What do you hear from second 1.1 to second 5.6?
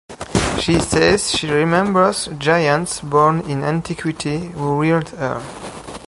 she remembers giants born in antiquity who reared her.